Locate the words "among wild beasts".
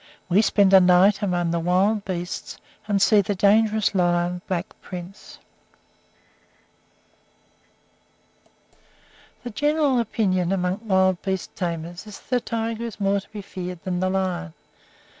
1.21-2.57